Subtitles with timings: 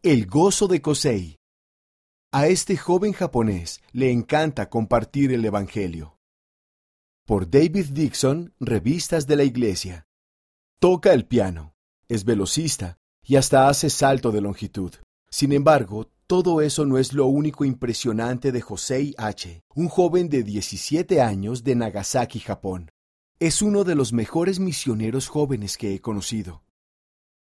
[0.00, 1.40] El gozo de Kosei.
[2.30, 6.20] A este joven japonés le encanta compartir el Evangelio.
[7.26, 10.06] Por David Dixon, Revistas de la Iglesia.
[10.78, 11.74] Toca el piano,
[12.06, 14.92] es velocista y hasta hace salto de longitud.
[15.30, 20.44] Sin embargo, todo eso no es lo único impresionante de Josei H., un joven de
[20.44, 22.92] 17 años de Nagasaki, Japón.
[23.40, 26.62] Es uno de los mejores misioneros jóvenes que he conocido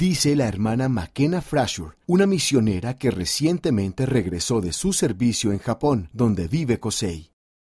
[0.00, 6.08] dice la hermana McKenna Frasher, una misionera que recientemente regresó de su servicio en Japón,
[6.14, 7.32] donde vive Kosei.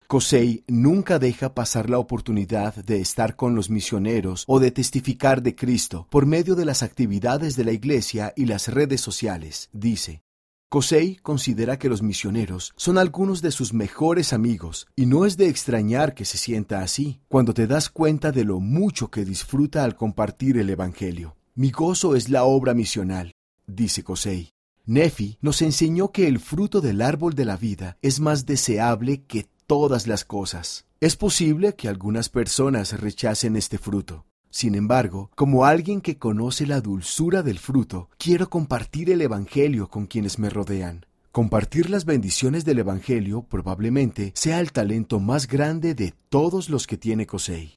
[0.07, 5.53] Kosei nunca deja pasar la oportunidad de estar con los misioneros o de testificar de
[5.53, 10.23] Cristo por medio de las actividades de la iglesia y las redes sociales, dice.
[10.69, 15.49] Kosei considera que los misioneros son algunos de sus mejores amigos y no es de
[15.49, 19.97] extrañar que se sienta así cuando te das cuenta de lo mucho que disfruta al
[19.97, 21.35] compartir el Evangelio.
[21.55, 23.35] Mi gozo es la obra misional,
[23.67, 24.49] dice Kosei.
[24.85, 29.45] Nefi nos enseñó que el fruto del árbol de la vida es más deseable que
[29.67, 30.87] todas las cosas.
[30.99, 34.25] Es posible que algunas personas rechacen este fruto.
[34.49, 40.07] Sin embargo, como alguien que conoce la dulzura del fruto, quiero compartir el Evangelio con
[40.07, 41.05] quienes me rodean.
[41.31, 46.97] Compartir las bendiciones del Evangelio probablemente sea el talento más grande de todos los que
[46.97, 47.75] tiene Kosei.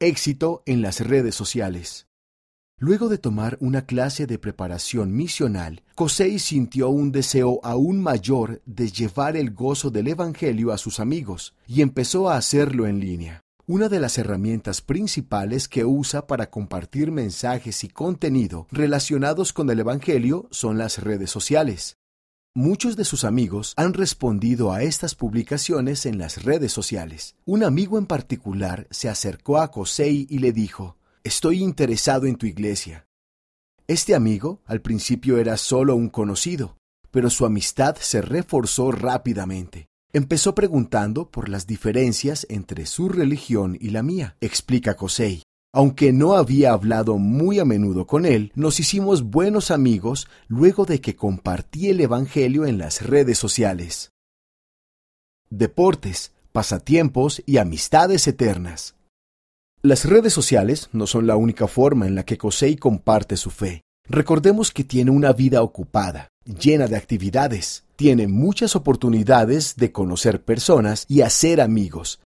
[0.00, 2.06] Éxito en las redes sociales.
[2.78, 8.90] Luego de tomar una clase de preparación misional, Kosei sintió un deseo aún mayor de
[8.90, 13.40] llevar el gozo del Evangelio a sus amigos, y empezó a hacerlo en línea.
[13.66, 19.80] Una de las herramientas principales que usa para compartir mensajes y contenido relacionados con el
[19.80, 21.96] Evangelio son las redes sociales.
[22.54, 27.36] Muchos de sus amigos han respondido a estas publicaciones en las redes sociales.
[27.46, 32.46] Un amigo en particular se acercó a Kosei y le dijo, Estoy interesado en tu
[32.46, 33.08] iglesia.
[33.88, 36.78] Este amigo al principio era solo un conocido,
[37.10, 39.88] pero su amistad se reforzó rápidamente.
[40.12, 45.42] Empezó preguntando por las diferencias entre su religión y la mía, explica Kosei.
[45.72, 51.00] Aunque no había hablado muy a menudo con él, nos hicimos buenos amigos luego de
[51.00, 54.12] que compartí el Evangelio en las redes sociales.
[55.50, 58.94] Deportes, pasatiempos y amistades eternas.
[59.86, 63.82] Las redes sociales no son la única forma en la que Kosei comparte su fe.
[64.08, 71.06] Recordemos que tiene una vida ocupada, llena de actividades, tiene muchas oportunidades de conocer personas
[71.08, 72.18] y hacer amigos,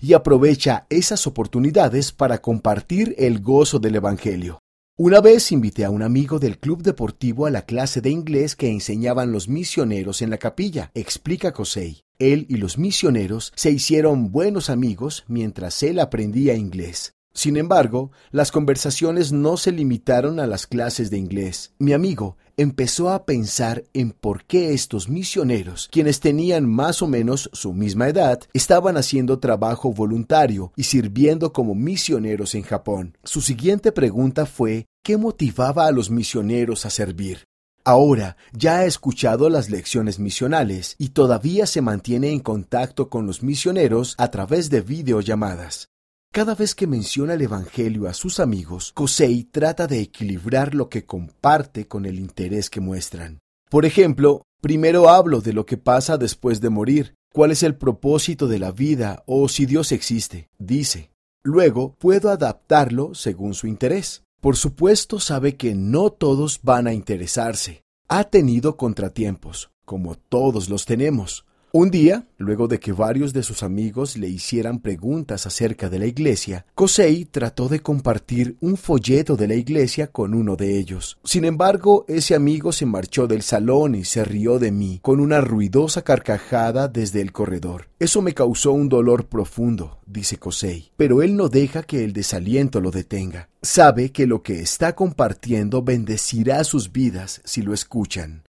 [0.00, 4.58] y aprovecha esas oportunidades para compartir el gozo del Evangelio.
[5.02, 8.68] Una vez invité a un amigo del club deportivo a la clase de inglés que
[8.68, 12.04] enseñaban los misioneros en la capilla, explica Kosei.
[12.18, 17.14] Él y los misioneros se hicieron buenos amigos mientras él aprendía inglés.
[17.32, 21.72] Sin embargo, las conversaciones no se limitaron a las clases de inglés.
[21.78, 27.48] Mi amigo empezó a pensar en por qué estos misioneros, quienes tenían más o menos
[27.54, 33.16] su misma edad, estaban haciendo trabajo voluntario y sirviendo como misioneros en Japón.
[33.24, 37.46] Su siguiente pregunta fue ¿qué motivaba a los misioneros a servir?
[37.82, 43.42] Ahora ya ha escuchado las lecciones misionales y todavía se mantiene en contacto con los
[43.42, 45.88] misioneros a través de videollamadas.
[46.32, 51.04] Cada vez que menciona el Evangelio a sus amigos, Kosei trata de equilibrar lo que
[51.04, 53.40] comparte con el interés que muestran.
[53.68, 58.46] Por ejemplo, primero hablo de lo que pasa después de morir, cuál es el propósito
[58.46, 61.10] de la vida o si Dios existe, dice.
[61.42, 64.22] Luego puedo adaptarlo según su interés.
[64.40, 67.82] Por supuesto sabe que no todos van a interesarse.
[68.06, 71.44] Ha tenido contratiempos, como todos los tenemos.
[71.72, 76.06] Un día, luego de que varios de sus amigos le hicieran preguntas acerca de la
[76.06, 81.18] iglesia, Kosei trató de compartir un folleto de la iglesia con uno de ellos.
[81.22, 85.40] Sin embargo, ese amigo se marchó del salón y se rió de mí con una
[85.40, 87.88] ruidosa carcajada desde el corredor.
[88.00, 92.80] Eso me causó un dolor profundo, dice Kosei, pero él no deja que el desaliento
[92.80, 93.48] lo detenga.
[93.62, 98.42] Sabe que lo que está compartiendo bendecirá sus vidas si lo escuchan.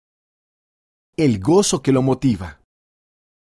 [1.17, 2.60] El gozo que lo motiva.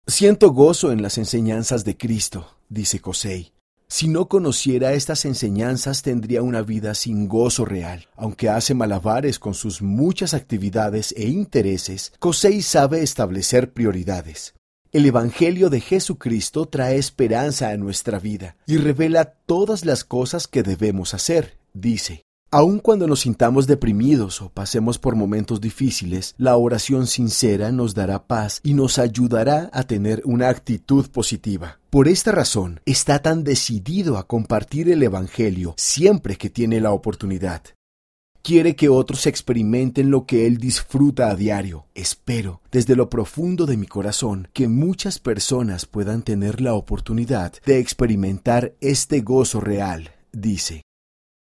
[0.09, 3.53] Siento gozo en las enseñanzas de Cristo, dice Kosei.
[3.87, 8.07] Si no conociera estas enseñanzas tendría una vida sin gozo real.
[8.15, 14.55] Aunque hace malabares con sus muchas actividades e intereses, Kosei sabe establecer prioridades.
[14.91, 20.63] El Evangelio de Jesucristo trae esperanza a nuestra vida y revela todas las cosas que
[20.63, 22.23] debemos hacer, dice.
[22.51, 28.25] Aun cuando nos sintamos deprimidos o pasemos por momentos difíciles, la oración sincera nos dará
[28.25, 31.77] paz y nos ayudará a tener una actitud positiva.
[31.91, 37.61] Por esta razón, está tan decidido a compartir el Evangelio siempre que tiene la oportunidad.
[38.41, 41.85] Quiere que otros experimenten lo que Él disfruta a diario.
[41.93, 47.77] Espero, desde lo profundo de mi corazón, que muchas personas puedan tener la oportunidad de
[47.77, 50.81] experimentar este gozo real, dice.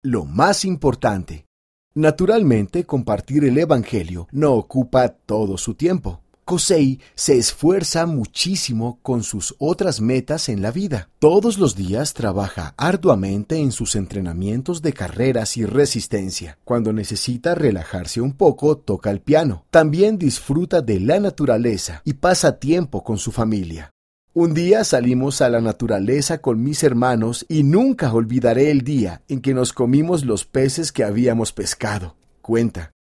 [0.05, 1.47] Lo más importante.
[1.95, 6.23] Naturalmente, compartir el Evangelio no ocupa todo su tiempo.
[6.45, 11.09] Kosei se esfuerza muchísimo con sus otras metas en la vida.
[11.21, 16.59] Todos los días trabaja arduamente en sus entrenamientos de carreras y resistencia.
[16.65, 19.67] Cuando necesita relajarse un poco, toca el piano.
[19.71, 23.92] También disfruta de la naturaleza y pasa tiempo con su familia.
[24.35, 29.43] Un día salimos a la naturaleza con mis hermanos y nunca olvidaré el día en
[29.43, 32.17] que nos comimos los peces que habíamos pescado.
[32.41, 32.93] Cuenta.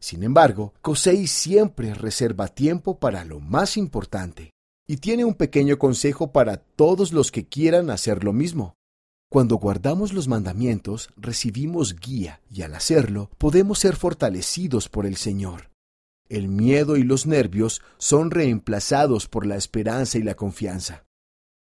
[0.00, 4.52] Sin embargo, Kosei siempre reserva tiempo para lo más importante
[4.88, 8.72] y tiene un pequeño consejo para todos los que quieran hacer lo mismo.
[9.30, 15.69] Cuando guardamos los mandamientos, recibimos guía y al hacerlo podemos ser fortalecidos por el Señor.
[16.30, 21.04] El miedo y los nervios son reemplazados por la esperanza y la confianza.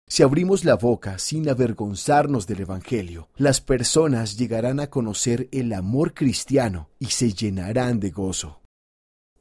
[0.07, 6.13] Si abrimos la boca sin avergonzarnos del Evangelio, las personas llegarán a conocer el amor
[6.13, 8.61] cristiano y se llenarán de gozo.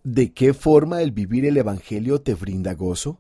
[0.04, 3.20] ¿De qué forma el vivir el Evangelio te brinda gozo?